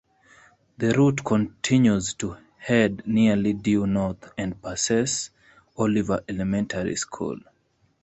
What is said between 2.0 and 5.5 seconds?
to head nearly due north, and passes